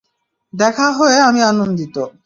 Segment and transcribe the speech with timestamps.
[0.53, 1.95] দেখা হয়ে আমি আনন্দিত।